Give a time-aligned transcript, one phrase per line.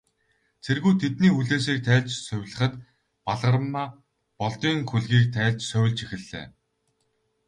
[0.63, 2.73] Цэргүүд тэдний хүлээсийг тайлж, сувилахад,
[3.25, 3.87] Балгармаа
[4.39, 6.45] Болдын хүлгийг тайлж сувилж эхэллээ.